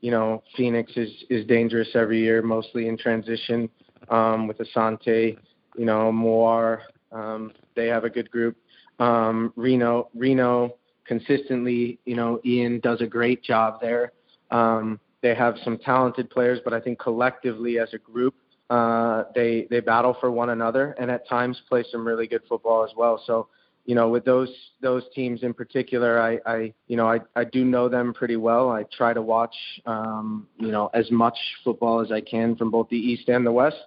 You 0.00 0.10
know, 0.10 0.42
Phoenix 0.56 0.92
is 0.96 1.10
is 1.28 1.44
dangerous 1.46 1.88
every 1.94 2.20
year, 2.20 2.42
mostly 2.42 2.88
in 2.88 2.96
transition 2.96 3.68
um, 4.08 4.46
with 4.46 4.58
Asante. 4.58 5.36
You 5.76 5.84
know, 5.84 6.10
Moore. 6.10 6.82
Um, 7.12 7.52
they 7.74 7.88
have 7.88 8.04
a 8.04 8.10
good 8.10 8.30
group. 8.30 8.56
Um, 8.98 9.52
Reno, 9.56 10.08
Reno, 10.14 10.76
consistently. 11.04 11.98
You 12.04 12.16
know, 12.16 12.40
Ian 12.44 12.80
does 12.80 13.00
a 13.00 13.06
great 13.06 13.42
job 13.42 13.80
there. 13.80 14.12
Um, 14.50 15.00
they 15.22 15.34
have 15.34 15.56
some 15.64 15.78
talented 15.78 16.30
players, 16.30 16.60
but 16.64 16.72
I 16.72 16.80
think 16.80 16.98
collectively 16.98 17.78
as 17.78 17.92
a 17.92 17.98
group, 17.98 18.34
uh, 18.70 19.24
they 19.34 19.66
they 19.68 19.80
battle 19.80 20.16
for 20.20 20.30
one 20.30 20.50
another 20.50 20.94
and 20.98 21.10
at 21.10 21.28
times 21.28 21.60
play 21.68 21.84
some 21.90 22.06
really 22.06 22.26
good 22.26 22.42
football 22.48 22.84
as 22.84 22.90
well. 22.96 23.22
So 23.26 23.48
you 23.84 23.94
know, 23.96 24.08
with 24.08 24.24
those 24.24 24.48
those 24.80 25.02
teams 25.14 25.42
in 25.42 25.52
particular, 25.52 26.20
I, 26.20 26.38
I 26.46 26.72
you 26.86 26.96
know 26.96 27.08
I, 27.08 27.18
I 27.34 27.44
do 27.44 27.64
know 27.64 27.88
them 27.88 28.14
pretty 28.14 28.36
well. 28.36 28.70
I 28.70 28.84
try 28.96 29.12
to 29.12 29.20
watch 29.20 29.54
um, 29.86 30.46
you 30.58 30.70
know 30.70 30.90
as 30.94 31.10
much 31.10 31.36
football 31.64 32.00
as 32.00 32.12
I 32.12 32.20
can 32.20 32.54
from 32.54 32.70
both 32.70 32.88
the 32.88 32.96
East 32.96 33.28
and 33.28 33.44
the 33.44 33.52
West, 33.52 33.82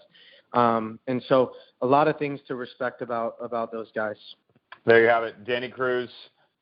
um, 0.52 1.00
and 1.08 1.24
so 1.30 1.54
a 1.82 1.88
lot 1.88 2.10
of 2.10 2.20
things 2.20 2.42
to 2.50 2.56
respect 2.56 3.02
about 3.02 3.36
about 3.42 3.72
those 3.72 3.88
guys. 3.96 4.18
There 4.86 5.02
you 5.02 5.08
have 5.08 5.24
it, 5.24 5.46
Danny 5.46 5.70
Cruz 5.70 6.10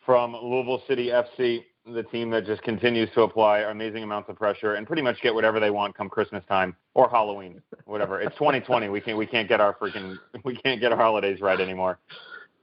from 0.06 0.34
Louisville 0.34 0.82
City 0.88 1.08
FC, 1.08 1.64
the 1.86 2.04
team 2.04 2.30
that 2.32 2.46
just 2.46 2.62
continues 2.64 3.10
to 3.16 3.22
apply 3.22 3.60
amazing 3.60 4.04
amounts 4.04 4.30
of 4.30 4.36
pressure 4.36 4.76
and 4.76 4.86
pretty 4.86 5.02
much 5.02 5.20
get 5.22 5.34
whatever 5.34 5.60
they 5.60 5.72
want 5.72 5.96
come 5.96 6.10
Christmas 6.10 6.44
time 6.48 6.76
or 6.94 7.10
Halloween, 7.10 7.62
whatever. 7.86 8.22
It's 8.22 8.36
2020. 8.36 8.90
We 8.90 9.02
can't 9.02 9.18
we 9.18 9.26
can't 9.26 9.50
get 9.50 9.60
our 9.60 9.76
freaking 9.76 10.18
we 10.44 10.56
can't 10.56 10.80
get 10.80 10.92
our 10.92 10.98
holidays 10.98 11.42
right 11.42 11.60
anymore. 11.60 12.00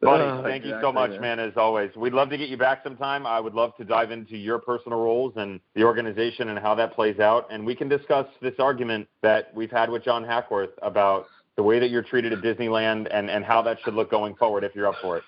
Buddy, 0.01 0.23
uh, 0.23 0.43
thank 0.43 0.65
exactly, 0.65 0.71
you 0.71 0.81
so 0.81 0.93
much, 0.93 1.11
yeah. 1.13 1.21
man, 1.21 1.41
as 1.41 1.55
always. 1.57 1.91
We'd 1.97 2.13
love 2.13 2.31
to 2.31 2.39
get 2.39 2.49
you 2.49 2.57
back 2.57 2.85
sometime. 2.85 3.27
I 3.27 3.41
would 3.41 3.55
love 3.55 3.77
to 3.79 3.85
dive 3.85 4.13
into 4.13 4.37
your 4.37 4.61
personal 4.61 5.01
roles 5.01 5.33
and 5.35 5.59
the 5.75 5.83
organization 5.83 6.51
and 6.51 6.59
how 6.59 6.77
that 6.77 6.95
plays 6.95 7.19
out. 7.19 7.49
And 7.51 7.67
we 7.67 7.75
can 7.75 7.89
discuss 7.89 8.27
this 8.41 8.55
argument 8.61 9.09
that 9.23 9.53
we've 9.57 9.73
had 9.73 9.91
with 9.91 10.05
John 10.05 10.23
Hackworth 10.23 10.71
about 10.83 11.27
the 11.57 11.65
way 11.65 11.81
that 11.81 11.91
you're 11.91 12.05
treated 12.05 12.33
at 12.33 12.39
Disneyland 12.39 13.09
and, 13.13 13.29
and 13.29 13.45
how 13.45 13.61
that 13.63 13.79
should 13.85 13.95
look 13.95 14.09
going 14.09 14.37
forward 14.37 14.63
if 14.63 14.73
you're 14.77 14.87
up 14.87 14.95
for 15.03 15.17
it. 15.17 15.25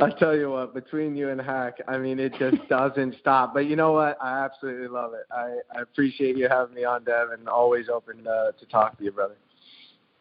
I 0.00 0.10
tell 0.10 0.36
you 0.36 0.50
what, 0.50 0.74
between 0.74 1.16
you 1.16 1.30
and 1.30 1.40
Hack, 1.40 1.78
I 1.88 1.98
mean, 1.98 2.20
it 2.20 2.34
just 2.38 2.56
doesn't 2.68 3.16
stop. 3.20 3.52
But 3.52 3.66
you 3.66 3.76
know 3.76 3.92
what? 3.92 4.16
I 4.22 4.44
absolutely 4.44 4.88
love 4.88 5.12
it. 5.14 5.26
I, 5.32 5.56
I 5.76 5.82
appreciate 5.82 6.36
you 6.36 6.48
having 6.48 6.74
me 6.74 6.84
on, 6.84 7.04
Dev, 7.04 7.30
and 7.30 7.48
always 7.48 7.88
open 7.88 8.26
uh, 8.26 8.52
to 8.52 8.66
talk 8.66 8.96
to 8.98 9.04
you, 9.04 9.10
brother. 9.10 9.36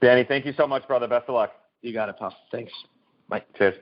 Danny, 0.02 0.24
thank 0.24 0.46
you 0.46 0.54
so 0.58 0.68
much, 0.68 0.88
brother. 0.88 1.08
Best 1.08 1.26
of 1.28 1.36
luck. 1.36 1.52
You 1.82 1.94
got 1.94 2.10
it, 2.10 2.18
pal. 2.18 2.36
Thanks. 2.52 2.72
Bye. 3.30 3.44
Cheers. 3.58 3.76